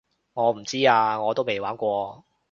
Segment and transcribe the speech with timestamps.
[0.33, 2.25] 我唔知啊我都未玩過